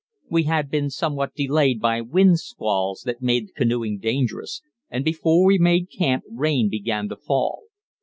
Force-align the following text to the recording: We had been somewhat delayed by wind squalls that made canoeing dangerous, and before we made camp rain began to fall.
We 0.31 0.45
had 0.45 0.71
been 0.71 0.89
somewhat 0.89 1.35
delayed 1.35 1.79
by 1.79 2.01
wind 2.01 2.39
squalls 2.39 3.01
that 3.05 3.21
made 3.21 3.53
canoeing 3.55 3.99
dangerous, 3.99 4.63
and 4.89 5.05
before 5.05 5.45
we 5.45 5.59
made 5.59 5.91
camp 5.95 6.23
rain 6.27 6.69
began 6.71 7.07
to 7.09 7.15
fall. 7.15 7.65